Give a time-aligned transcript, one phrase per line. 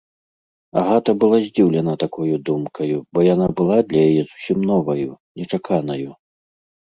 [0.79, 5.11] Агата была здзіўлена такою думкаю, бо яна была для яе зусім новаю,
[5.43, 6.09] нечаканаю.